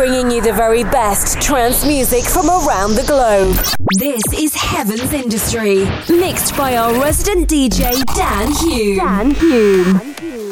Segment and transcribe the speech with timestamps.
[0.00, 3.54] bringing you the very best trance music from around the globe.
[3.98, 8.96] This is Heaven's Industry, mixed by our resident DJ Dan Hume.
[8.96, 10.49] Dan Hume.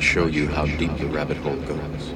[0.00, 2.09] I show you how deep the rabbit hole goes.